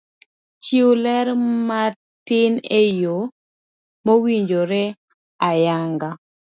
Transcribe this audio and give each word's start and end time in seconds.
Chiw 0.63 0.89
ler 1.03 1.27
matin 1.67 2.53
eyo 2.81 3.17
mawinjore 4.05 4.83
ayanga 5.49 6.09